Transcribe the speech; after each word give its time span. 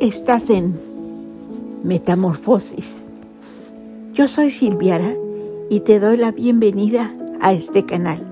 Estás 0.00 0.50
en 0.50 0.78
Metamorfosis. 1.82 3.06
Yo 4.12 4.28
soy 4.28 4.50
Silviara 4.50 5.14
y 5.70 5.80
te 5.80 5.98
doy 6.00 6.18
la 6.18 6.32
bienvenida 6.32 7.14
a 7.40 7.54
este 7.54 7.86
canal. 7.86 8.22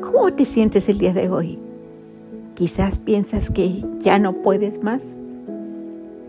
¿Cómo 0.00 0.32
te 0.32 0.46
sientes 0.46 0.88
el 0.88 0.96
día 0.96 1.12
de 1.12 1.28
hoy? 1.28 1.58
Quizás 2.54 2.98
piensas 2.98 3.50
que 3.50 3.84
ya 4.00 4.18
no 4.18 4.32
puedes 4.40 4.82
más, 4.82 5.18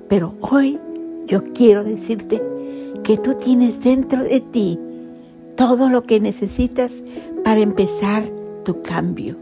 pero 0.09 0.35
hoy 0.41 0.81
yo 1.25 1.41
quiero 1.53 1.85
decirte 1.85 2.41
que 3.05 3.15
tú 3.15 3.35
tienes 3.35 3.85
dentro 3.85 4.21
de 4.21 4.41
ti 4.41 4.77
todo 5.55 5.87
lo 5.89 6.03
que 6.03 6.19
necesitas 6.19 7.05
para 7.45 7.61
empezar 7.61 8.29
tu 8.65 8.81
cambio. 8.81 9.37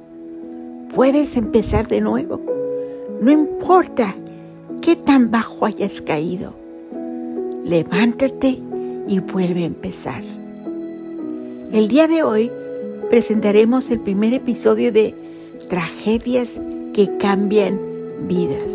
Puedes 0.93 1.35
empezar 1.35 1.87
de 1.87 2.01
nuevo. 2.01 2.39
No 3.21 3.31
importa 3.31 4.15
qué 4.81 4.95
tan 4.95 5.31
bajo 5.31 5.65
hayas 5.65 6.01
caído. 6.01 6.53
Levántate 7.63 8.59
y 9.07 9.19
vuelve 9.19 9.63
a 9.63 9.67
empezar. 9.67 10.23
El 11.71 11.87
día 11.87 12.07
de 12.07 12.23
hoy 12.23 12.51
presentaremos 13.09 13.89
el 13.91 13.99
primer 13.99 14.33
episodio 14.33 14.91
de 14.91 15.13
Tragedias 15.69 16.59
que 16.93 17.17
cambian 17.17 17.79
vidas. 18.27 18.71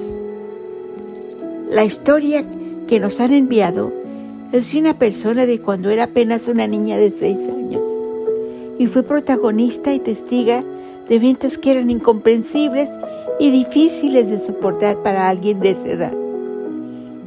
La 1.68 1.84
historia 1.84 2.44
que 2.86 3.00
nos 3.00 3.20
han 3.20 3.32
enviado 3.32 3.92
es 4.52 4.72
de 4.72 4.78
una 4.78 4.98
persona 4.98 5.44
de 5.44 5.60
cuando 5.60 5.90
era 5.90 6.04
apenas 6.04 6.46
una 6.48 6.66
niña 6.66 6.96
de 6.96 7.12
seis 7.12 7.48
años 7.48 7.82
y 8.78 8.86
fue 8.86 9.02
protagonista 9.02 9.92
y 9.92 9.98
testiga 9.98 10.64
de 11.08 11.16
eventos 11.16 11.58
que 11.58 11.72
eran 11.72 11.90
incomprensibles 11.90 12.88
y 13.38 13.50
difíciles 13.50 14.30
de 14.30 14.38
soportar 14.38 14.96
para 15.02 15.28
alguien 15.28 15.60
de 15.60 15.70
esa 15.70 15.88
edad. 15.88 16.14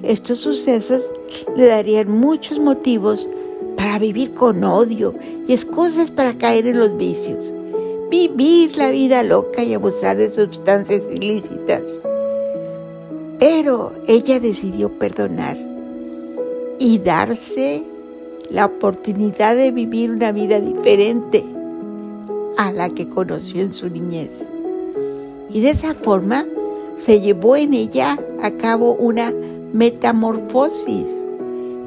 Estos 0.03 0.39
sucesos 0.39 1.13
le 1.55 1.67
darían 1.67 2.09
muchos 2.09 2.59
motivos 2.59 3.29
para 3.75 3.99
vivir 3.99 4.33
con 4.33 4.63
odio 4.63 5.13
y 5.47 5.53
excusas 5.53 6.11
para 6.11 6.37
caer 6.37 6.67
en 6.67 6.79
los 6.79 6.97
vicios, 6.97 7.53
vivir 8.09 8.77
la 8.77 8.89
vida 8.89 9.23
loca 9.23 9.63
y 9.63 9.73
abusar 9.73 10.17
de 10.17 10.31
sustancias 10.31 11.03
ilícitas. 11.11 11.83
Pero 13.39 13.93
ella 14.07 14.39
decidió 14.39 14.89
perdonar 14.89 15.57
y 16.79 16.97
darse 16.99 17.83
la 18.49 18.65
oportunidad 18.65 19.55
de 19.55 19.71
vivir 19.71 20.11
una 20.11 20.31
vida 20.31 20.59
diferente 20.59 21.45
a 22.57 22.71
la 22.71 22.89
que 22.89 23.07
conoció 23.07 23.61
en 23.61 23.73
su 23.73 23.89
niñez. 23.89 24.31
Y 25.51 25.61
de 25.61 25.71
esa 25.71 25.93
forma 25.93 26.45
se 26.97 27.21
llevó 27.21 27.55
en 27.55 27.73
ella 27.73 28.19
a 28.41 28.51
cabo 28.51 28.93
una 28.93 29.33
metamorfosis 29.73 31.07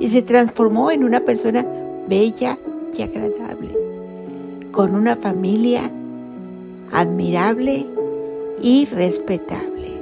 y 0.01 0.09
se 0.09 0.23
transformó 0.23 0.91
en 0.91 1.05
una 1.05 1.21
persona 1.21 1.65
bella 2.09 2.59
y 2.97 3.03
agradable, 3.03 3.71
con 4.73 4.95
una 4.95 5.17
familia 5.17 5.91
admirable 6.93 7.87
y 8.61 8.87
respetable. 8.87 9.93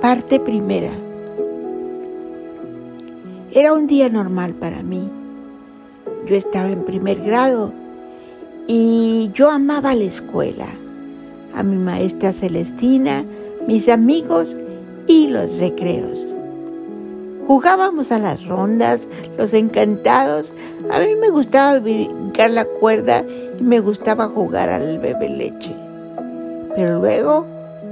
Parte 0.00 0.38
primera. 0.38 0.92
Era 3.52 3.72
un 3.72 3.86
día 3.86 4.08
normal 4.08 4.54
para 4.54 4.82
mí. 4.82 5.08
Yo 6.26 6.36
estaba 6.36 6.70
en 6.70 6.84
primer 6.84 7.20
grado 7.20 7.72
y 8.66 9.30
yo 9.34 9.50
amaba 9.50 9.94
la 9.94 10.04
escuela, 10.04 10.66
a 11.54 11.62
mi 11.62 11.76
maestra 11.76 12.32
Celestina, 12.32 13.24
mis 13.66 13.88
amigos 13.88 14.58
y 15.06 15.28
los 15.28 15.58
recreos. 15.58 16.36
Jugábamos 17.46 18.10
a 18.12 18.18
las 18.18 18.46
rondas, 18.46 19.08
los 19.36 19.52
encantados. 19.52 20.54
A 20.90 20.98
mí 21.00 21.14
me 21.20 21.30
gustaba 21.30 21.78
brincar 21.78 22.50
la 22.50 22.64
cuerda 22.64 23.24
y 23.58 23.62
me 23.62 23.80
gustaba 23.80 24.28
jugar 24.28 24.70
al 24.70 24.98
bebé 24.98 25.28
leche. 25.28 25.74
Pero 26.74 27.00
luego 27.00 27.46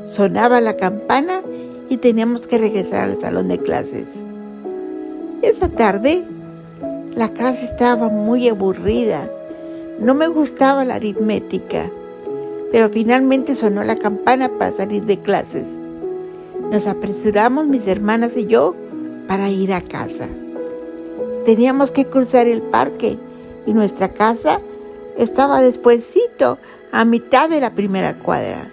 sonaba 0.06 0.60
la 0.60 0.76
campana 0.76 1.42
y 1.88 1.98
teníamos 1.98 2.46
que 2.46 2.58
regresar 2.58 3.04
al 3.04 3.18
salón 3.18 3.48
de 3.48 3.58
clases. 3.58 4.24
Esa 5.42 5.68
tarde 5.68 6.24
la 7.14 7.28
clase 7.28 7.66
estaba 7.66 8.08
muy 8.08 8.48
aburrida 8.48 9.28
no 10.02 10.14
me 10.14 10.26
gustaba 10.26 10.84
la 10.84 10.96
aritmética, 10.96 11.90
pero 12.72 12.88
finalmente 12.88 13.54
sonó 13.54 13.84
la 13.84 13.96
campana 13.96 14.48
para 14.48 14.72
salir 14.72 15.04
de 15.04 15.18
clases. 15.18 15.68
Nos 16.70 16.86
apresuramos 16.86 17.66
mis 17.66 17.86
hermanas 17.86 18.34
y 18.34 18.46
yo 18.46 18.74
para 19.28 19.50
ir 19.50 19.74
a 19.74 19.82
casa. 19.82 20.26
Teníamos 21.44 21.90
que 21.90 22.06
cruzar 22.06 22.46
el 22.46 22.62
parque 22.62 23.18
y 23.66 23.74
nuestra 23.74 24.08
casa 24.08 24.58
estaba 25.18 25.60
despuesito 25.60 26.58
a 26.92 27.04
mitad 27.04 27.50
de 27.50 27.60
la 27.60 27.74
primera 27.74 28.14
cuadra. 28.14 28.70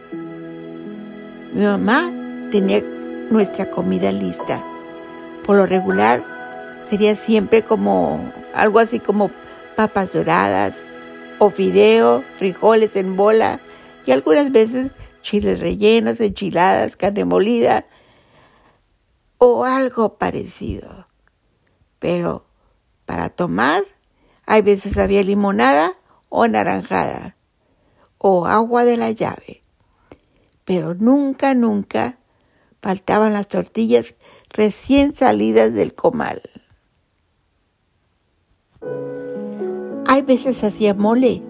Mi 1.53 1.65
mamá 1.65 2.09
tenía 2.51 2.81
nuestra 3.29 3.69
comida 3.69 4.13
lista. 4.13 4.63
Por 5.45 5.57
lo 5.57 5.65
regular 5.65 6.23
sería 6.89 7.17
siempre 7.17 7.63
como 7.63 8.31
algo 8.53 8.79
así 8.79 8.99
como 8.99 9.29
papas 9.75 10.13
doradas, 10.13 10.85
o 11.37 11.49
fideo, 11.49 12.23
frijoles 12.37 12.95
en 12.95 13.15
bola 13.15 13.59
y 14.09 14.11
algunas 14.11 14.51
veces 14.51 14.91
chiles 15.21 15.59
rellenos, 15.59 16.19
enchiladas, 16.19 16.95
carne 16.95 17.25
molida 17.25 17.85
o 19.37 19.65
algo 19.65 20.17
parecido. 20.17 21.05
Pero 21.99 22.43
para 23.05 23.29
tomar, 23.29 23.83
hay 24.47 24.63
veces 24.63 24.97
había 24.97 25.21
limonada 25.21 25.93
o 26.29 26.47
naranjada 26.47 27.35
o 28.17 28.47
agua 28.47 28.83
de 28.83 28.97
la 28.97 29.11
llave. 29.11 29.61
Pero 30.65 30.95
nunca, 30.95 31.53
nunca 31.53 32.17
faltaban 32.81 33.33
las 33.33 33.47
tortillas 33.47 34.15
recién 34.49 35.13
salidas 35.13 35.75
del 35.75 35.93
comal. 35.93 36.41
Hay 40.07 40.23
veces 40.23 40.63
hacía 40.63 40.95
mole, 40.95 41.43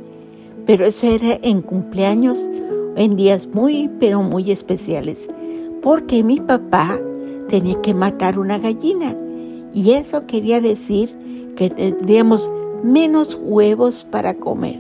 pero 0.66 0.86
eso 0.86 1.08
era 1.08 1.40
en 1.42 1.62
cumpleaños, 1.62 2.50
en 2.96 3.16
días 3.16 3.48
muy, 3.54 3.90
pero 4.00 4.22
muy 4.24 4.52
especiales, 4.52 5.30
porque 5.82 6.24
mi 6.24 6.40
papá 6.40 7.00
tenía 7.48 7.82
que 7.82 7.94
matar 7.94 8.38
una 8.40 8.60
gallina 8.60 9.16
y 9.74 9.92
eso 9.92 10.26
quería 10.26 10.62
decir 10.62 11.54
que 11.56 11.70
tendríamos 11.70 12.52
menos 12.84 13.40
huevos 13.42 14.04
para 14.10 14.36
comer. 14.36 14.80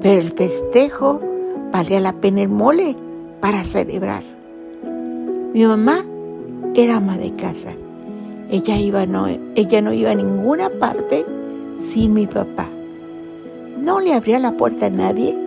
Pero 0.00 0.20
el 0.20 0.32
festejo 0.32 1.20
valía 1.72 2.00
la 2.00 2.12
pena 2.14 2.42
el 2.42 2.48
mole 2.48 2.96
para 3.40 3.64
celebrar. 3.64 4.22
Mi 5.52 5.64
mamá 5.64 6.04
era 6.74 6.96
ama 6.96 7.16
de 7.16 7.34
casa. 7.34 7.72
Ella, 8.50 8.76
ella 8.76 9.80
no 9.80 9.92
iba 9.92 10.10
a 10.10 10.14
ninguna 10.14 10.68
parte 10.70 11.24
sin 11.78 12.12
mi 12.12 12.26
papá. 12.26 12.68
No 13.84 14.00
le 14.00 14.14
abría 14.14 14.38
la 14.38 14.56
puerta 14.56 14.86
a 14.86 14.90
nadie 14.90 15.38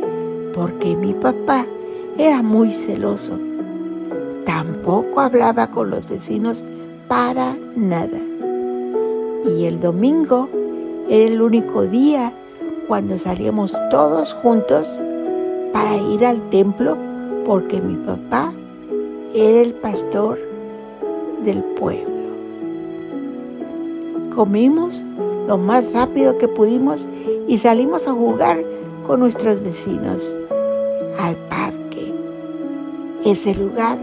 porque 0.54 0.96
mi 0.96 1.16
papá 1.16 1.66
era 2.20 2.44
muy 2.44 2.72
celoso. 2.72 3.40
Tampoco 4.46 5.22
hablaba 5.22 5.72
con 5.72 5.90
los 5.90 6.08
vecinos 6.08 6.64
para 7.08 7.58
nada. 7.76 8.20
Y 9.44 9.66
el 9.66 9.80
domingo 9.80 10.50
era 11.10 11.34
el 11.34 11.42
único 11.42 11.88
día 11.88 12.32
cuando 12.88 13.18
salíamos 13.18 13.74
todos 13.90 14.36
juntos 14.36 15.02
para 15.74 15.98
ir 15.98 16.24
al 16.24 16.48
templo 16.52 16.96
porque 17.44 17.82
mi 17.82 17.96
papá 17.96 18.54
era 19.34 19.62
el 19.62 19.74
pastor 19.74 20.38
del 21.44 21.64
pueblo. 21.64 22.28
Comimos 24.36 25.04
lo 25.48 25.58
más 25.58 25.94
rápido 25.94 26.38
que 26.38 26.48
pudimos 26.48 27.08
y 27.48 27.58
salimos 27.58 28.08
a 28.08 28.14
jugar 28.14 28.64
con 29.06 29.22
nuestros 29.22 29.62
vecinos 29.62 30.40
al 31.20 31.36
parque. 31.48 32.14
Ese 33.26 33.56
lugar 33.56 33.98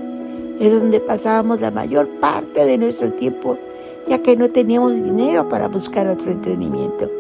es 0.59 0.81
donde 0.81 1.01
pasábamos 1.01 1.61
la 1.61 1.71
mayor 1.71 2.09
parte 2.21 2.65
de 2.65 2.79
nuestro 2.79 3.13
tiempo 3.13 3.59
ya 4.07 4.19
que 4.19 4.37
no 4.37 4.49
teníamos 4.51 4.95
dinero 5.03 5.49
para 5.49 5.69
buscar 5.69 6.07
otro 6.07 6.31
entretenimiento. 6.31 7.11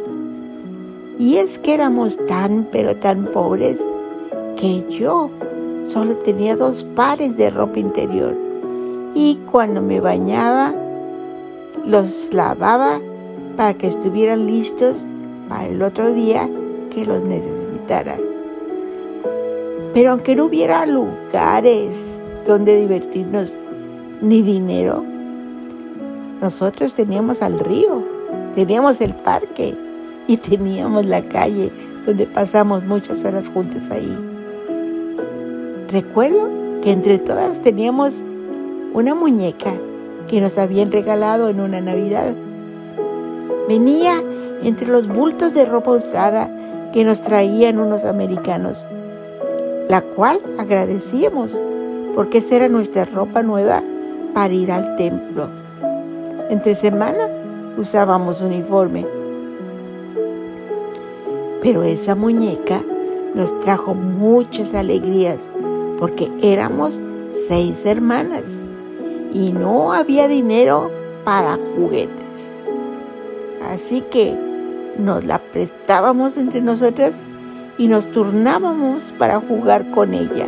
Y 1.18 1.36
es 1.36 1.58
que 1.58 1.74
éramos 1.74 2.18
tan 2.26 2.66
pero 2.70 2.96
tan 2.96 3.26
pobres 3.26 3.86
que 4.56 4.84
yo 4.90 5.30
solo 5.84 6.16
tenía 6.16 6.56
dos 6.56 6.84
pares 6.84 7.36
de 7.36 7.50
ropa 7.50 7.78
interior 7.78 8.36
y 9.14 9.36
cuando 9.50 9.80
me 9.80 10.00
bañaba 10.00 10.74
los 11.86 12.32
lavaba 12.32 13.00
para 13.56 13.74
que 13.74 13.86
estuvieran 13.86 14.46
listos 14.46 15.06
para 15.48 15.66
el 15.66 15.82
otro 15.82 16.12
día 16.12 16.48
que 16.90 17.04
los 17.04 17.22
necesitara. 17.24 18.16
Pero 19.92 20.10
aunque 20.10 20.34
no 20.34 20.46
hubiera 20.46 20.86
lugares 20.86 22.20
donde 22.46 22.76
divertirnos 22.80 23.60
ni 24.20 24.42
dinero. 24.42 25.04
Nosotros 26.40 26.94
teníamos 26.94 27.42
al 27.42 27.58
río, 27.60 28.02
teníamos 28.54 29.00
el 29.00 29.14
parque 29.14 29.76
y 30.26 30.36
teníamos 30.36 31.06
la 31.06 31.22
calle 31.22 31.70
donde 32.06 32.26
pasamos 32.26 32.84
muchas 32.84 33.24
horas 33.24 33.48
juntas 33.48 33.90
ahí. 33.90 34.16
Recuerdo 35.88 36.50
que 36.82 36.92
entre 36.92 37.18
todas 37.18 37.62
teníamos 37.62 38.24
una 38.92 39.14
muñeca 39.14 39.72
que 40.28 40.40
nos 40.40 40.58
habían 40.58 40.90
regalado 40.90 41.48
en 41.48 41.60
una 41.60 41.80
Navidad. 41.80 42.34
Venía 43.68 44.22
entre 44.62 44.88
los 44.88 45.08
bultos 45.08 45.54
de 45.54 45.64
ropa 45.64 45.92
usada 45.92 46.50
que 46.92 47.04
nos 47.04 47.20
traían 47.20 47.78
unos 47.78 48.04
americanos, 48.04 48.86
la 49.88 50.02
cual 50.02 50.40
agradecíamos 50.58 51.58
porque 52.14 52.38
esa 52.38 52.56
era 52.56 52.68
nuestra 52.68 53.04
ropa 53.04 53.42
nueva 53.42 53.82
para 54.34 54.52
ir 54.52 54.70
al 54.70 54.96
templo. 54.96 55.48
Entre 56.50 56.74
semana 56.74 57.28
usábamos 57.76 58.42
uniforme. 58.42 59.06
Pero 61.60 61.82
esa 61.82 62.14
muñeca 62.14 62.82
nos 63.34 63.58
trajo 63.60 63.94
muchas 63.94 64.74
alegrías 64.74 65.50
porque 65.98 66.30
éramos 66.42 67.00
seis 67.48 67.84
hermanas 67.86 68.64
y 69.32 69.52
no 69.52 69.92
había 69.92 70.28
dinero 70.28 70.90
para 71.24 71.58
juguetes. 71.74 72.53
Así 73.70 74.02
que 74.02 74.38
nos 74.98 75.24
la 75.24 75.38
prestábamos 75.38 76.36
entre 76.36 76.60
nosotras 76.60 77.26
y 77.78 77.88
nos 77.88 78.10
turnábamos 78.10 79.12
para 79.18 79.40
jugar 79.40 79.90
con 79.90 80.14
ella. 80.14 80.46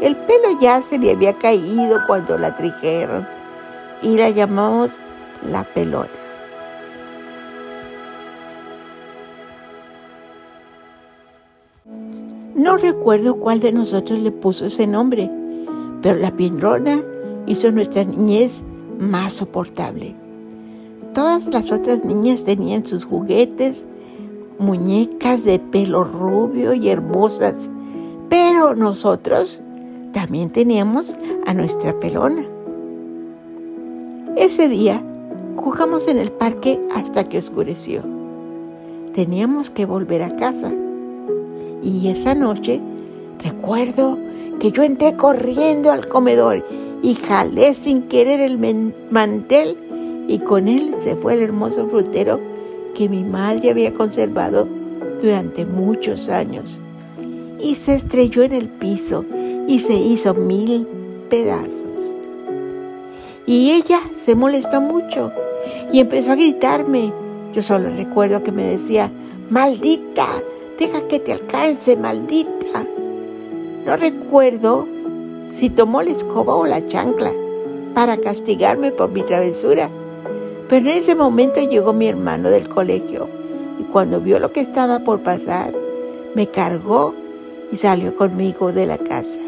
El 0.00 0.14
pelo 0.16 0.60
ya 0.60 0.82
se 0.82 0.98
le 0.98 1.10
había 1.10 1.32
caído 1.32 2.00
cuando 2.06 2.38
la 2.38 2.54
trajeron 2.54 3.26
y 4.02 4.16
la 4.16 4.30
llamamos 4.30 5.00
la 5.42 5.64
pelona. 5.64 6.10
No 12.54 12.76
recuerdo 12.76 13.36
cuál 13.36 13.60
de 13.60 13.72
nosotros 13.72 14.18
le 14.18 14.32
puso 14.32 14.66
ese 14.66 14.86
nombre, 14.86 15.30
pero 16.02 16.18
la 16.18 16.30
pelona 16.30 17.02
hizo 17.46 17.70
nuestra 17.70 18.04
niñez 18.04 18.62
más 18.98 19.34
soportable. 19.34 20.25
Todas 21.16 21.46
las 21.46 21.72
otras 21.72 22.04
niñas 22.04 22.44
tenían 22.44 22.84
sus 22.84 23.06
juguetes, 23.06 23.86
muñecas 24.58 25.44
de 25.44 25.58
pelo 25.58 26.04
rubio 26.04 26.74
y 26.74 26.90
hermosas, 26.90 27.70
pero 28.28 28.74
nosotros 28.74 29.62
también 30.12 30.50
teníamos 30.50 31.16
a 31.46 31.54
nuestra 31.54 31.98
pelona. 31.98 32.44
Ese 34.36 34.68
día 34.68 35.02
jugamos 35.56 36.06
en 36.06 36.18
el 36.18 36.30
parque 36.30 36.82
hasta 36.94 37.24
que 37.24 37.38
oscureció. 37.38 38.02
Teníamos 39.14 39.70
que 39.70 39.86
volver 39.86 40.22
a 40.22 40.36
casa. 40.36 40.70
Y 41.82 42.08
esa 42.08 42.34
noche 42.34 42.78
recuerdo 43.42 44.18
que 44.60 44.70
yo 44.70 44.82
entré 44.82 45.16
corriendo 45.16 45.92
al 45.92 46.08
comedor 46.08 46.62
y 47.02 47.14
jalé 47.14 47.74
sin 47.74 48.02
querer 48.02 48.40
el 48.40 48.58
mantel 49.10 49.78
y 50.28 50.38
con 50.40 50.68
él 50.68 50.94
se 50.98 51.16
fue 51.16 51.34
el 51.34 51.42
hermoso 51.42 51.86
frutero 51.86 52.40
que 52.94 53.08
mi 53.08 53.24
madre 53.24 53.70
había 53.70 53.92
conservado 53.92 54.66
durante 55.20 55.64
muchos 55.66 56.28
años. 56.28 56.80
Y 57.60 57.74
se 57.74 57.94
estrelló 57.94 58.42
en 58.42 58.52
el 58.52 58.68
piso 58.68 59.24
y 59.66 59.80
se 59.80 59.94
hizo 59.94 60.34
mil 60.34 60.86
pedazos. 61.28 62.14
Y 63.46 63.72
ella 63.72 64.00
se 64.14 64.34
molestó 64.34 64.80
mucho 64.80 65.32
y 65.92 66.00
empezó 66.00 66.32
a 66.32 66.36
gritarme. 66.36 67.12
Yo 67.52 67.62
solo 67.62 67.90
recuerdo 67.90 68.42
que 68.42 68.52
me 68.52 68.66
decía, 68.66 69.10
maldita, 69.50 70.26
deja 70.78 71.06
que 71.06 71.20
te 71.20 71.32
alcance, 71.32 71.96
maldita. 71.96 72.86
No 73.84 73.96
recuerdo 73.96 74.88
si 75.48 75.70
tomó 75.70 76.02
la 76.02 76.10
escoba 76.10 76.54
o 76.54 76.66
la 76.66 76.84
chancla 76.84 77.32
para 77.94 78.16
castigarme 78.18 78.90
por 78.90 79.10
mi 79.10 79.22
travesura. 79.22 79.90
Pero 80.68 80.90
en 80.90 80.96
ese 80.98 81.14
momento 81.14 81.60
llegó 81.60 81.92
mi 81.92 82.08
hermano 82.08 82.50
del 82.50 82.68
colegio 82.68 83.28
y 83.78 83.84
cuando 83.84 84.20
vio 84.20 84.40
lo 84.40 84.50
que 84.50 84.60
estaba 84.60 84.98
por 84.98 85.20
pasar, 85.22 85.72
me 86.34 86.48
cargó 86.48 87.14
y 87.70 87.76
salió 87.76 88.16
conmigo 88.16 88.72
de 88.72 88.86
la 88.86 88.98
casa. 88.98 89.38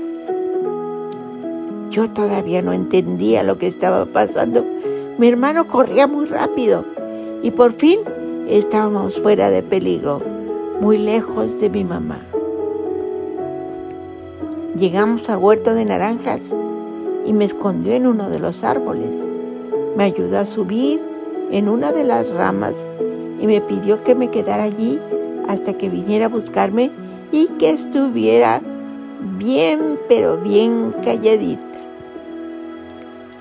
Yo 1.90 2.08
todavía 2.08 2.62
no 2.62 2.72
entendía 2.72 3.42
lo 3.42 3.58
que 3.58 3.66
estaba 3.66 4.06
pasando. 4.06 4.64
Mi 5.18 5.28
hermano 5.28 5.66
corría 5.66 6.06
muy 6.06 6.26
rápido 6.26 6.84
y 7.42 7.50
por 7.50 7.72
fin 7.72 8.00
estábamos 8.46 9.18
fuera 9.18 9.50
de 9.50 9.62
peligro, 9.64 10.22
muy 10.80 10.98
lejos 10.98 11.60
de 11.60 11.70
mi 11.70 11.82
mamá. 11.82 12.20
Llegamos 14.76 15.28
al 15.28 15.38
huerto 15.38 15.74
de 15.74 15.84
naranjas 15.84 16.54
y 17.26 17.32
me 17.32 17.44
escondió 17.44 17.94
en 17.94 18.06
uno 18.06 18.30
de 18.30 18.38
los 18.38 18.62
árboles. 18.62 19.26
Me 19.96 20.04
ayudó 20.04 20.38
a 20.38 20.44
subir 20.44 21.07
en 21.50 21.68
una 21.68 21.92
de 21.92 22.04
las 22.04 22.28
ramas 22.30 22.88
y 23.40 23.46
me 23.46 23.60
pidió 23.60 24.02
que 24.04 24.14
me 24.14 24.30
quedara 24.30 24.64
allí 24.64 25.00
hasta 25.48 25.72
que 25.72 25.88
viniera 25.88 26.26
a 26.26 26.28
buscarme 26.28 26.90
y 27.32 27.46
que 27.58 27.70
estuviera 27.70 28.60
bien, 29.38 29.98
pero 30.08 30.38
bien 30.38 30.94
calladita. 31.04 31.78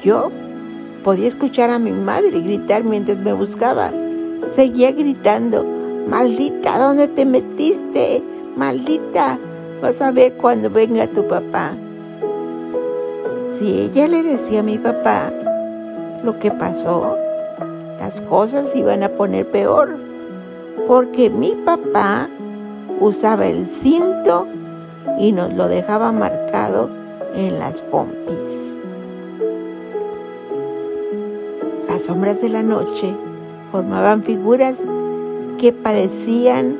Yo 0.03 0.31
podía 1.03 1.27
escuchar 1.27 1.69
a 1.69 1.79
mi 1.79 1.91
madre 1.91 2.41
gritar 2.41 2.83
mientras 2.83 3.17
me 3.17 3.33
buscaba. 3.33 3.91
Seguía 4.51 4.91
gritando, 4.91 5.65
maldita, 6.07 6.77
¿dónde 6.77 7.07
te 7.07 7.25
metiste? 7.25 8.23
Maldita, 8.55 9.39
Vas 9.81 10.01
a 10.01 10.11
ver 10.11 10.33
cuando 10.33 10.71
venga 10.71 11.05
tu 11.05 11.27
papá. 11.27 11.75
Si 13.51 13.81
ella 13.81 14.07
le 14.07 14.23
decía 14.23 14.61
a 14.61 14.63
mi 14.63 14.79
papá 14.79 15.31
lo 16.23 16.39
que 16.39 16.49
pasó, 16.49 17.15
las 18.07 18.21
cosas 18.21 18.73
iban 18.73 19.03
a 19.03 19.09
poner 19.09 19.51
peor, 19.51 19.97
porque 20.87 21.29
mi 21.29 21.55
papá 21.65 22.29
usaba 23.01 23.47
el 23.47 23.67
cinto 23.67 24.47
y 25.19 25.33
nos 25.33 25.53
lo 25.53 25.67
dejaba 25.67 26.13
marcado 26.13 26.89
en 27.35 27.59
las 27.59 27.81
pompis. 27.81 28.73
Las 31.89 32.05
sombras 32.05 32.41
de 32.41 32.47
la 32.47 32.63
noche 32.63 33.13
formaban 33.73 34.23
figuras 34.23 34.85
que 35.57 35.73
parecían 35.73 36.77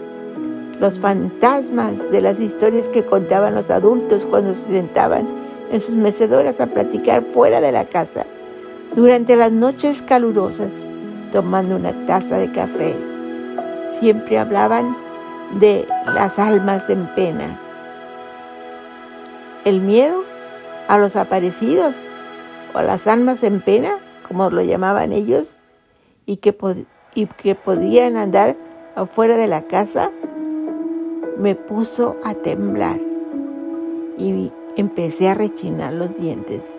los 0.80 0.98
fantasmas 1.02 2.10
de 2.10 2.22
las 2.22 2.40
historias 2.40 2.88
que 2.88 3.04
contaban 3.04 3.54
los 3.54 3.70
adultos 3.70 4.26
cuando 4.26 4.54
se 4.54 4.72
sentaban 4.72 5.28
en 5.74 5.82
sus 5.82 5.96
mecedoras 5.96 6.62
a 6.62 6.68
platicar 6.68 7.26
fuera 7.26 7.60
de 7.60 7.74
la 7.74 7.84
casa, 7.84 8.26
durante 8.96 9.36
las 9.36 9.52
noches 9.52 10.02
calurosas, 10.02 10.90
tomando 11.32 11.76
una 11.76 12.06
taza 12.06 12.38
de 12.38 12.52
café. 12.52 12.96
Siempre 13.90 14.38
hablaban 14.38 14.96
de 15.60 15.88
las 16.06 16.40
almas 16.40 16.90
en 16.90 17.08
pena. 17.16 17.60
El 19.66 19.82
miedo 19.82 20.24
a 20.88 20.98
los 20.98 21.16
aparecidos 21.16 22.06
o 22.74 22.78
a 22.78 22.84
las 22.84 23.08
almas 23.08 23.44
en 23.44 23.62
pena, 23.62 23.98
como 24.28 24.50
lo 24.50 24.62
llamaban 24.62 25.12
ellos, 25.12 25.60
y 26.26 26.38
que, 26.38 26.56
y 27.16 27.26
que 27.26 27.56
podían 27.56 28.18
andar 28.18 28.56
afuera 28.96 29.38
de 29.38 29.48
la 29.48 29.64
casa 29.64 30.12
me 31.38 31.56
puso 31.56 32.18
a 32.24 32.34
temblar 32.34 33.00
y 34.18 34.52
empecé 34.76 35.30
a 35.30 35.36
rechinar 35.36 35.94
los 35.94 36.18
dientes. 36.18 36.76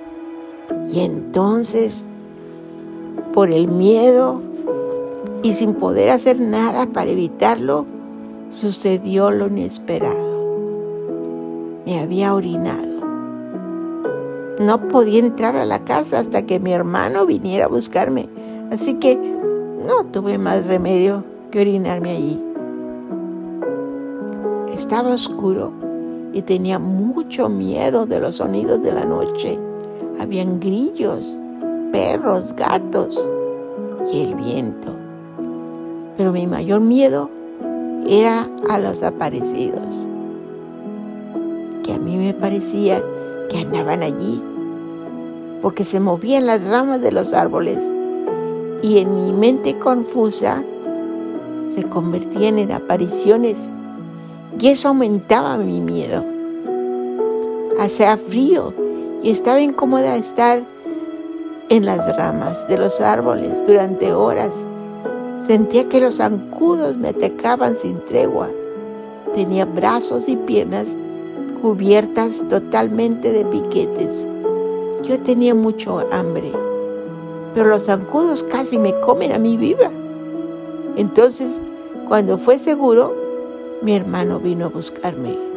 Y 0.88 1.00
entonces, 1.00 2.04
por 3.32 3.50
el 3.50 3.68
miedo 3.68 4.40
y 5.42 5.52
sin 5.52 5.74
poder 5.74 6.10
hacer 6.10 6.40
nada 6.40 6.86
para 6.86 7.10
evitarlo, 7.10 7.86
sucedió 8.50 9.30
lo 9.30 9.46
inesperado. 9.48 10.38
Me 11.86 12.00
había 12.00 12.34
orinado. 12.34 12.98
No 14.60 14.88
podía 14.88 15.20
entrar 15.20 15.56
a 15.56 15.64
la 15.64 15.80
casa 15.80 16.18
hasta 16.18 16.42
que 16.42 16.58
mi 16.58 16.72
hermano 16.72 17.26
viniera 17.26 17.66
a 17.66 17.68
buscarme, 17.68 18.28
así 18.72 18.94
que 18.94 19.16
no 19.16 20.04
tuve 20.06 20.36
más 20.38 20.66
remedio 20.66 21.22
que 21.50 21.60
orinarme 21.60 22.10
allí. 22.10 22.42
Estaba 24.74 25.10
oscuro 25.10 25.72
y 26.32 26.42
tenía 26.42 26.78
mucho 26.78 27.48
miedo 27.48 28.06
de 28.06 28.20
los 28.20 28.36
sonidos 28.36 28.82
de 28.82 28.92
la 28.92 29.04
noche. 29.04 29.58
Habían 30.20 30.60
grillos, 30.60 31.38
perros, 31.98 32.54
gatos 32.54 33.28
y 34.12 34.22
el 34.22 34.36
viento. 34.36 34.94
Pero 36.16 36.30
mi 36.30 36.46
mayor 36.46 36.80
miedo 36.80 37.28
era 38.06 38.48
a 38.70 38.78
los 38.78 39.02
aparecidos, 39.02 40.08
que 41.82 41.94
a 41.94 41.98
mí 41.98 42.16
me 42.16 42.34
parecía 42.34 43.02
que 43.50 43.58
andaban 43.58 44.02
allí. 44.02 44.42
porque 45.60 45.82
se 45.82 45.98
movían 45.98 46.46
las 46.46 46.64
ramas 46.64 47.00
de 47.00 47.10
los 47.10 47.34
árboles 47.34 47.82
y 48.80 48.98
en 48.98 49.12
mi 49.12 49.32
mente 49.32 49.76
confusa 49.76 50.62
se 51.66 51.82
convertían 51.82 52.60
en 52.60 52.70
apariciones 52.70 53.74
y 54.56 54.68
eso 54.68 54.90
aumentaba 54.90 55.56
mi 55.56 55.80
miedo. 55.80 56.24
Hacía 57.80 58.16
frío 58.16 58.72
y 59.20 59.30
estaba 59.30 59.60
incómoda 59.60 60.14
estar 60.14 60.62
en 61.70 61.84
las 61.84 62.16
ramas 62.16 62.66
de 62.68 62.78
los 62.78 63.00
árboles 63.00 63.64
durante 63.66 64.12
horas. 64.12 64.50
Sentía 65.46 65.88
que 65.88 66.00
los 66.00 66.16
zancudos 66.16 66.96
me 66.96 67.08
atacaban 67.08 67.74
sin 67.74 68.04
tregua. 68.04 68.48
Tenía 69.34 69.64
brazos 69.64 70.28
y 70.28 70.36
piernas 70.36 70.96
cubiertas 71.60 72.46
totalmente 72.48 73.32
de 73.32 73.44
piquetes. 73.44 74.26
Yo 75.02 75.18
tenía 75.20 75.54
mucho 75.54 76.04
hambre, 76.12 76.52
pero 77.54 77.68
los 77.68 77.86
zancudos 77.86 78.42
casi 78.42 78.78
me 78.78 78.98
comen 79.00 79.32
a 79.32 79.38
mí 79.38 79.56
viva. 79.56 79.90
Entonces, 80.96 81.60
cuando 82.08 82.38
fue 82.38 82.58
seguro, 82.58 83.14
mi 83.82 83.94
hermano 83.94 84.38
vino 84.40 84.66
a 84.66 84.68
buscarme. 84.68 85.47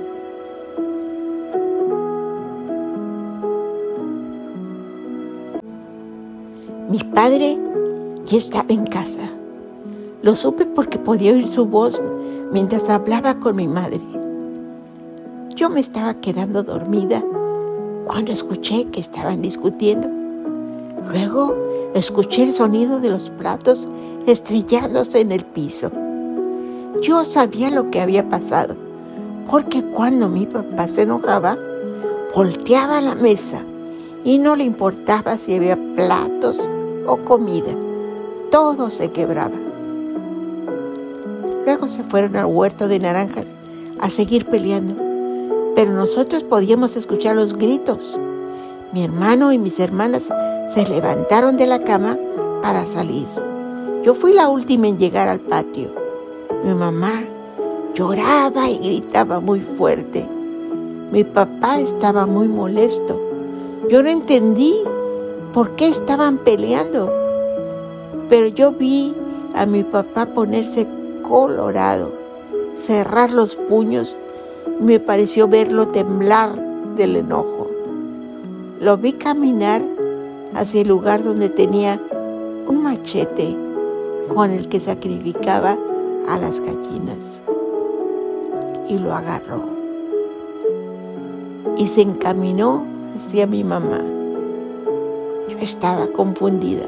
Mi 6.91 7.00
padre 7.00 7.57
ya 8.25 8.36
estaba 8.36 8.74
en 8.74 8.86
casa. 8.86 9.29
Lo 10.24 10.36
supe 10.36 10.65
porque 10.65 11.00
podía 11.00 11.31
oír 11.31 11.48
su 11.48 11.65
voz 11.65 12.03
mientras 12.51 12.89
hablaba 12.89 13.39
con 13.39 13.55
mi 13.55 13.65
madre. 13.65 14.01
Yo 15.55 15.69
me 15.69 15.79
estaba 15.79 16.15
quedando 16.15 16.63
dormida 16.63 17.24
cuando 18.03 18.33
escuché 18.33 18.88
que 18.91 19.00
estaban 19.00 19.41
discutiendo. 19.41 20.10
Luego 21.10 21.55
escuché 21.95 22.43
el 22.43 22.51
sonido 22.51 23.00
de 23.00 23.12
los 23.12 23.29
platos 23.29 23.88
estrellándose 24.27 25.21
en 25.21 25.31
el 25.31 25.45
piso. 25.45 25.91
Yo 27.01 27.24
sabía 27.24 27.71
lo 27.71 27.89
que 27.89 28.01
había 28.01 28.27
pasado, 28.27 28.75
porque 29.50 29.81
cuando 29.81 30.27
mi 30.27 30.45
papá 30.45 30.89
se 30.89 31.03
enojaba, 31.03 31.57
volteaba 32.36 33.00
la 33.00 33.15
mesa 33.15 33.63
y 34.25 34.39
no 34.39 34.57
le 34.57 34.65
importaba 34.65 35.38
si 35.38 35.55
había 35.55 35.79
platos 35.95 36.69
o 37.08 37.17
comida. 37.17 37.74
Todo 38.50 38.91
se 38.91 39.12
quebraba. 39.12 39.55
Luego 41.65 41.88
se 41.88 42.03
fueron 42.03 42.36
al 42.36 42.46
huerto 42.46 42.88
de 42.88 43.00
naranjas 43.00 43.46
a 44.00 44.10
seguir 44.10 44.46
peleando, 44.46 44.96
pero 45.75 45.91
nosotros 45.91 46.43
podíamos 46.43 46.96
escuchar 46.96 47.36
los 47.36 47.53
gritos. 47.53 48.20
Mi 48.93 49.03
hermano 49.03 49.53
y 49.53 49.58
mis 49.58 49.79
hermanas 49.79 50.29
se 50.74 50.88
levantaron 50.88 51.58
de 51.58 51.67
la 51.67 51.79
cama 51.79 52.17
para 52.62 52.86
salir. 52.86 53.27
Yo 54.03 54.15
fui 54.15 54.34
la 54.34 54.50
última 54.50 54.88
en 54.88 54.98
llegar 54.98 55.27
al 55.27 55.39
patio. 55.39 55.91
Mi 56.63 56.74
mamá 56.74 57.24
lloraba 57.93 58.70
y 58.70 58.77
gritaba 58.79 59.39
muy 59.39 59.62
fuerte. 59.62 60.27
Mi 61.12 61.24
papá 61.24 61.79
estaba 61.79 62.25
muy 62.25 62.48
molesto. 62.48 63.20
Yo 63.89 64.01
no 64.01 64.10
entendí 64.10 64.75
por 65.53 65.75
qué 65.75 65.88
estaban 65.88 66.38
peleando. 66.38 67.12
Pero 68.29 68.48
yo 68.48 68.72
vi 68.72 69.13
a 69.53 69.65
mi 69.65 69.84
papá 69.84 70.27
ponerse 70.27 70.88
colorado, 71.22 72.13
cerrar 72.75 73.31
los 73.31 73.55
puños 73.55 74.17
me 74.79 75.00
pareció 75.00 75.48
verlo 75.48 75.89
temblar 75.89 76.55
del 76.96 77.15
enojo. 77.17 77.70
Lo 78.79 78.98
vi 78.98 79.13
caminar 79.13 79.81
hacia 80.55 80.81
el 80.81 80.88
lugar 80.88 81.24
donde 81.24 81.50
tenía 81.50 82.01
un 82.67 82.84
machete 82.84 83.55
con 84.34 84.51
el 84.51 84.70
que 84.70 84.79
sacrificaba 84.79 85.77
a 86.27 86.38
las 86.38 86.60
gallinas 86.60 87.41
y 88.88 88.98
lo 88.98 89.13
agarró 89.13 89.63
y 91.77 91.88
se 91.88 92.01
encaminó 92.01 92.86
hacia 93.15 93.46
mi 93.48 93.63
mamá 93.63 94.01
estaba 95.60 96.08
confundida. 96.08 96.86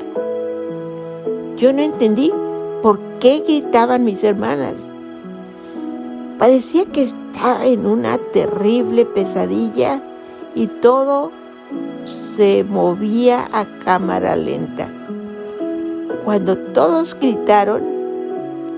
Yo 1.57 1.73
no 1.73 1.81
entendí 1.81 2.31
por 2.81 2.99
qué 3.19 3.39
gritaban 3.39 4.05
mis 4.05 4.23
hermanas. 4.23 4.91
Parecía 6.39 6.85
que 6.85 7.03
estaba 7.03 7.65
en 7.65 7.85
una 7.85 8.17
terrible 8.17 9.05
pesadilla 9.05 10.01
y 10.55 10.67
todo 10.67 11.31
se 12.05 12.63
movía 12.63 13.47
a 13.51 13.65
cámara 13.79 14.35
lenta. 14.35 14.89
Cuando 16.25 16.57
todos 16.57 17.17
gritaron, 17.19 17.81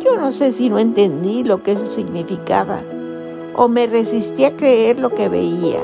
yo 0.04 0.15
no 0.18 0.32
sé 0.32 0.51
si 0.51 0.70
no 0.70 0.77
entendí 0.77 1.44
lo 1.44 1.63
que 1.63 1.72
eso 1.72 1.88
significaba 1.88 2.82
o 3.56 3.68
me 3.68 3.88
resistí 3.88 4.46
a 4.46 4.56
creer 4.56 5.00
lo 5.00 5.10
que 5.15 5.30
veía. 5.30 5.80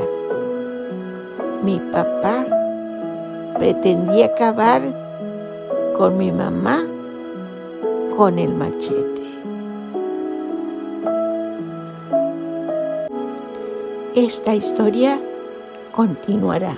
Mi 1.64 1.80
papá 1.80 2.46
pretendía 3.62 4.26
acabar 4.26 4.82
con 5.96 6.18
mi 6.18 6.32
mamá 6.32 6.84
con 8.18 8.40
el 8.40 8.56
machete. 8.56 9.22
Esta 14.16 14.56
historia 14.56 15.20
continuará. 15.92 16.76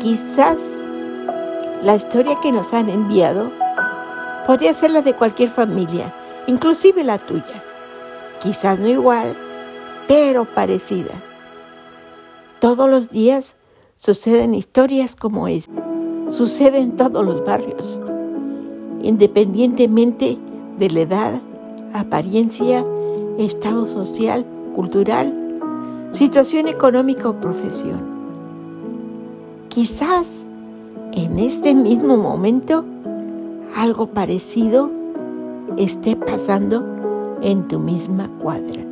Quizás 0.00 0.58
la 1.82 1.94
historia 1.94 2.38
que 2.42 2.52
nos 2.52 2.74
han 2.74 2.90
enviado 2.90 3.50
podría 4.46 4.74
ser 4.74 4.90
la 4.90 5.00
de 5.00 5.14
cualquier 5.14 5.48
familia, 5.48 6.12
inclusive 6.46 7.02
la 7.04 7.16
tuya. 7.16 7.64
Quizás 8.42 8.78
no 8.78 8.86
igual, 8.86 9.34
pero 10.06 10.44
parecida. 10.44 11.29
Todos 12.60 12.90
los 12.90 13.10
días 13.10 13.56
suceden 13.96 14.54
historias 14.54 15.16
como 15.16 15.48
esta. 15.48 15.82
Sucede 16.28 16.76
en 16.80 16.94
todos 16.94 17.24
los 17.24 17.42
barrios, 17.42 18.02
independientemente 19.02 20.36
de 20.78 20.90
la 20.90 21.00
edad, 21.00 21.40
apariencia, 21.94 22.84
estado 23.38 23.86
social, 23.86 24.44
cultural, 24.76 25.56
situación 26.10 26.68
económica 26.68 27.30
o 27.30 27.40
profesión. 27.40 28.02
Quizás 29.70 30.44
en 31.12 31.38
este 31.38 31.74
mismo 31.74 32.18
momento 32.18 32.84
algo 33.74 34.08
parecido 34.08 34.90
esté 35.78 36.14
pasando 36.14 36.84
en 37.40 37.66
tu 37.68 37.78
misma 37.78 38.28
cuadra. 38.38 38.84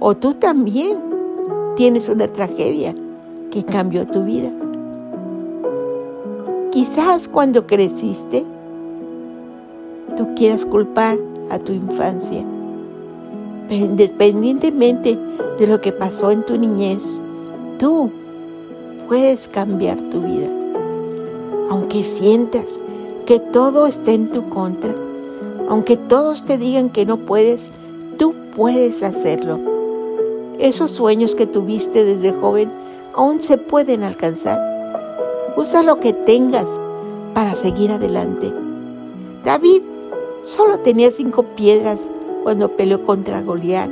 O 0.00 0.16
tú 0.16 0.32
también 0.32 1.07
tienes 1.78 2.08
una 2.08 2.26
tragedia 2.26 2.92
que 3.52 3.64
cambió 3.64 4.04
tu 4.04 4.24
vida. 4.24 4.50
Quizás 6.72 7.28
cuando 7.28 7.68
creciste, 7.68 8.44
tú 10.16 10.26
quieras 10.34 10.66
culpar 10.66 11.16
a 11.50 11.60
tu 11.60 11.72
infancia, 11.72 12.44
pero 13.68 13.84
independientemente 13.84 15.16
de 15.56 15.66
lo 15.68 15.80
que 15.80 15.92
pasó 15.92 16.32
en 16.32 16.42
tu 16.42 16.58
niñez, 16.58 17.22
tú 17.78 18.10
puedes 19.06 19.46
cambiar 19.46 19.98
tu 20.10 20.20
vida. 20.20 20.48
Aunque 21.70 22.02
sientas 22.02 22.80
que 23.24 23.38
todo 23.38 23.86
esté 23.86 24.14
en 24.14 24.32
tu 24.32 24.48
contra, 24.48 24.96
aunque 25.68 25.96
todos 25.96 26.44
te 26.44 26.58
digan 26.58 26.90
que 26.90 27.06
no 27.06 27.18
puedes, 27.18 27.70
tú 28.18 28.34
puedes 28.56 29.04
hacerlo 29.04 29.77
esos 30.58 30.90
sueños 30.90 31.34
que 31.34 31.46
tuviste 31.46 32.04
desde 32.04 32.32
joven 32.32 32.70
aún 33.14 33.40
se 33.40 33.58
pueden 33.58 34.02
alcanzar. 34.02 34.58
Usa 35.56 35.82
lo 35.82 36.00
que 36.00 36.12
tengas 36.12 36.66
para 37.34 37.54
seguir 37.54 37.92
adelante. 37.92 38.52
David 39.44 39.82
solo 40.42 40.80
tenía 40.80 41.10
cinco 41.10 41.42
piedras 41.42 42.10
cuando 42.42 42.76
peleó 42.76 43.02
contra 43.02 43.42
Goliat 43.42 43.90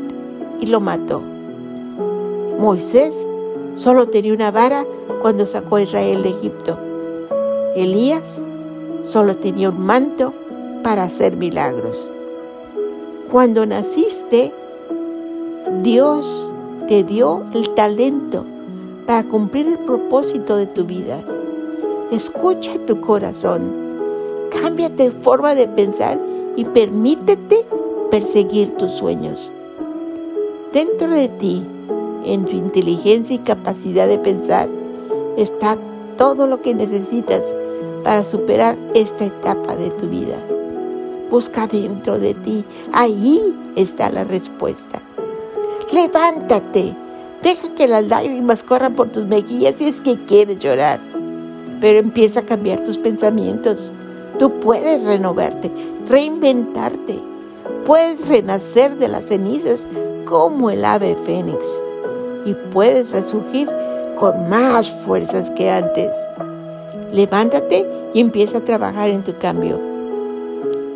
y 0.60 0.66
lo 0.66 0.80
mató. 0.80 1.20
Moisés 2.58 3.26
solo 3.74 4.08
tenía 4.08 4.32
una 4.32 4.50
vara 4.50 4.84
cuando 5.22 5.46
sacó 5.46 5.76
a 5.76 5.82
Israel 5.82 6.22
de 6.22 6.30
Egipto. 6.30 6.78
Elías 7.74 8.44
solo 9.04 9.36
tenía 9.36 9.70
un 9.70 9.80
manto 9.84 10.32
para 10.82 11.04
hacer 11.04 11.36
milagros. 11.36 12.10
Cuando 13.30 13.66
naciste, 13.66 14.52
Dios 15.82 16.52
te 16.88 17.04
dio 17.04 17.42
el 17.52 17.70
talento 17.70 18.44
para 19.06 19.24
cumplir 19.24 19.66
el 19.66 19.78
propósito 19.78 20.56
de 20.56 20.66
tu 20.66 20.84
vida. 20.84 21.22
Escucha 22.10 22.78
tu 22.86 23.00
corazón, 23.00 23.72
cambia 24.50 24.94
tu 24.94 25.10
forma 25.10 25.54
de 25.54 25.68
pensar 25.68 26.18
y 26.56 26.64
permítete 26.64 27.66
perseguir 28.10 28.74
tus 28.74 28.92
sueños. 28.92 29.52
Dentro 30.72 31.08
de 31.08 31.28
ti, 31.28 31.64
En 32.26 32.44
tu 32.44 32.56
inteligencia 32.56 33.36
y 33.36 33.38
capacidad 33.38 34.08
de 34.08 34.18
pensar 34.18 34.68
está 35.36 35.78
todo 36.16 36.48
lo 36.48 36.60
que 36.60 36.74
necesitas 36.74 37.42
para 38.02 38.24
superar 38.24 38.76
esta 38.94 39.26
etapa 39.26 39.76
de 39.76 39.90
tu 39.90 40.08
vida. 40.08 40.42
Busca 41.30 41.68
dentro 41.68 42.18
de 42.18 42.34
ti, 42.34 42.64
ahí 42.92 43.54
está 43.76 44.10
la 44.10 44.24
respuesta. 44.24 45.05
Levántate, 45.92 46.96
deja 47.44 47.74
que 47.76 47.86
las 47.86 48.04
lágrimas 48.04 48.64
corran 48.64 48.96
por 48.96 49.12
tus 49.12 49.24
mejillas 49.24 49.76
si 49.76 49.86
es 49.86 50.00
que 50.00 50.24
quieres 50.24 50.58
llorar, 50.58 50.98
pero 51.80 52.00
empieza 52.00 52.40
a 52.40 52.44
cambiar 52.44 52.82
tus 52.82 52.98
pensamientos. 52.98 53.92
Tú 54.36 54.58
puedes 54.58 55.04
renovarte, 55.04 55.70
reinventarte, 56.08 57.20
puedes 57.84 58.26
renacer 58.26 58.96
de 58.96 59.06
las 59.06 59.26
cenizas 59.26 59.86
como 60.24 60.70
el 60.70 60.84
ave 60.84 61.16
fénix 61.24 61.64
y 62.44 62.54
puedes 62.72 63.08
resurgir 63.12 63.70
con 64.18 64.48
más 64.48 64.90
fuerzas 64.90 65.50
que 65.50 65.70
antes. 65.70 66.10
Levántate 67.12 67.88
y 68.12 68.18
empieza 68.18 68.58
a 68.58 68.64
trabajar 68.64 69.10
en 69.10 69.22
tu 69.22 69.38
cambio. 69.38 69.78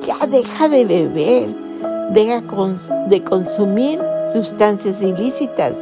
Ya 0.04 0.26
deja 0.26 0.68
de 0.68 0.84
beber, 0.84 1.48
deja 2.10 2.42
de 3.06 3.22
consumir 3.22 4.09
sustancias 4.32 5.02
ilícitas, 5.02 5.74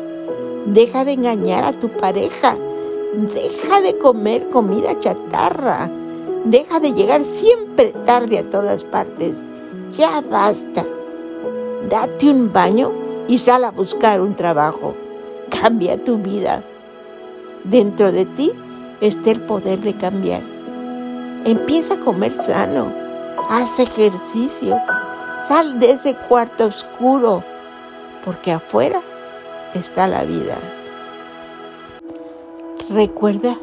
deja 0.67 1.05
de 1.05 1.13
engañar 1.13 1.65
a 1.65 1.73
tu 1.73 1.89
pareja, 1.89 2.57
deja 3.35 3.81
de 3.81 3.99
comer 3.99 4.49
comida 4.49 4.99
chatarra, 4.99 5.91
deja 6.45 6.81
de 6.81 6.93
llegar 6.93 7.25
siempre 7.25 7.95
tarde 8.05 8.39
a 8.39 8.51
todas 8.51 8.85
partes. 8.85 9.35
Ya 9.93 10.21
basta. 10.21 10.85
Date 11.89 12.31
un 12.31 12.53
baño 12.53 12.93
y 13.29 13.39
sal 13.39 13.65
a 13.65 13.71
buscar 13.71 14.21
un 14.21 14.35
trabajo. 14.35 14.95
Cambia 15.51 16.03
tu 16.03 16.19
vida. 16.19 16.63
Dentro 17.65 18.13
de 18.13 18.27
ti 18.27 18.53
está 19.01 19.31
el 19.31 19.41
poder 19.41 19.81
de 19.81 19.95
cambiar. 19.95 20.43
Empieza 21.45 21.95
a 21.95 22.01
comer 22.01 22.33
sano, 22.33 22.93
haz 23.49 23.79
ejercicio, 23.79 24.77
sal 25.47 25.79
de 25.79 25.93
ese 25.93 26.15
cuarto 26.29 26.67
oscuro, 26.67 27.45
porque 28.25 28.53
afuera 28.53 29.01
está 29.75 30.07
la 30.09 30.25
vida. 30.25 30.57
Recuerda 32.91 33.59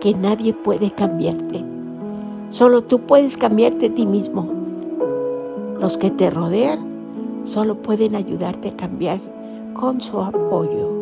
que 0.00 0.14
nadie 0.14 0.52
puede 0.52 0.90
cambiarte. 0.90 1.64
Solo 2.50 2.82
tú 2.82 3.00
puedes 3.00 3.36
cambiarte 3.36 3.86
a 3.86 3.94
ti 3.94 4.06
mismo. 4.06 4.48
Los 5.80 5.98
que 5.98 6.10
te 6.10 6.30
rodean 6.30 6.86
solo 7.44 7.76
pueden 7.76 8.14
ayudarte 8.14 8.68
a 8.68 8.76
cambiar 8.76 9.18
con 9.74 10.00
su 10.00 10.20
apoyo 10.20 10.96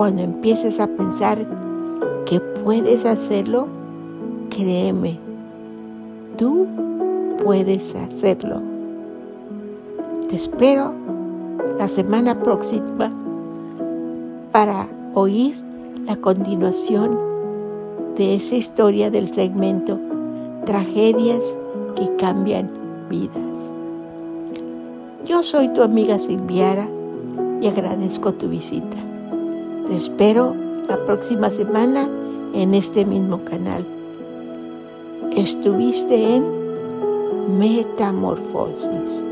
cuando 0.00 0.22
empieces 0.22 0.80
a 0.80 0.86
pensar 0.86 1.36
que 2.24 2.40
puedes 2.40 3.04
hacerlo, 3.04 3.66
créeme, 4.48 5.18
tú 6.38 6.66
puedes 7.44 7.94
hacerlo. 7.94 8.62
Te 10.30 10.36
espero 10.36 10.94
la 11.80 11.88
semana 11.88 12.38
próxima 12.38 13.10
para 14.52 14.86
oír 15.14 15.56
la 16.04 16.14
continuación 16.16 17.18
de 18.18 18.34
esa 18.34 18.56
historia 18.56 19.10
del 19.10 19.32
segmento 19.32 19.98
Tragedias 20.66 21.40
que 21.96 22.14
cambian 22.16 22.70
vidas. 23.08 23.72
Yo 25.24 25.42
soy 25.42 25.68
tu 25.68 25.82
amiga 25.82 26.18
Silviara 26.18 26.86
y 27.62 27.66
agradezco 27.66 28.34
tu 28.34 28.50
visita. 28.50 28.98
Te 29.86 29.96
espero 29.96 30.54
la 30.86 31.02
próxima 31.06 31.48
semana 31.48 32.10
en 32.52 32.74
este 32.74 33.06
mismo 33.06 33.42
canal. 33.46 33.86
Estuviste 35.34 36.36
en 36.36 36.44
Metamorfosis. 37.58 39.24